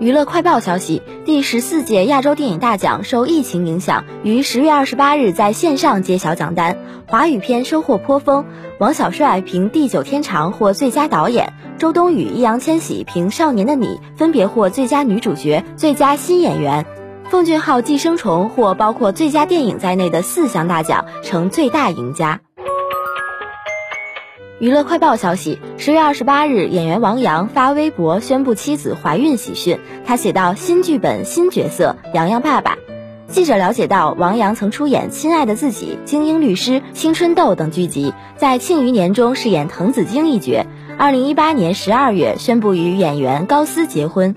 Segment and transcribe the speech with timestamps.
[0.00, 6.76] 娱乐快报消息：第十四届亚洲电影大奖受疫情影响，于十月二十八日在线上揭晓奖单。
[7.06, 8.44] 华语片收获颇丰，
[8.78, 16.84] 王小帅凭《地久天长》获最佳导演，周冬雨、易烊千玺凭《少年的你》分别获最佳女主角、最佳新演员。
[17.28, 22.40] 奉俊昊《寄生虫》获包括最佳电影在内的四项大奖，成最大赢家。
[24.62, 29.80] 娱乐快报消息：十月二十八日，演员王阳发微博宣布妻子怀孕喜讯。
[30.06, 32.78] 他写道：“新剧本新角色，洋洋爸爸。”
[33.26, 40.64] 记者了解到，王阳曾出演《亲爱的自己》《精英律师》《青春痘》等剧集，在《庆余年》中饰演滕子京一角。
[40.96, 44.36] 二零一八年十二月宣布与演员高斯结婚。